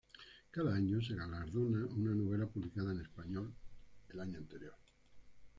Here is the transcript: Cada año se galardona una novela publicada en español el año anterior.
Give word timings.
Cada 0.49 0.73
año 0.73 0.99
se 0.99 1.13
galardona 1.13 1.85
una 1.85 2.15
novela 2.15 2.47
publicada 2.47 2.91
en 2.91 3.01
español 3.01 3.53
el 4.09 4.19
año 4.19 4.39
anterior. 4.39 4.73